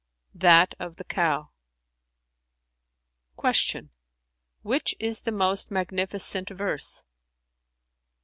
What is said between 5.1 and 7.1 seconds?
the most magnificent verse?"